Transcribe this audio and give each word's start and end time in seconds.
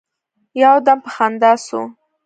يو 0.63 0.75
دم 0.85 0.97
په 1.05 1.09
خندا 1.15 1.51
سو. 1.65 1.81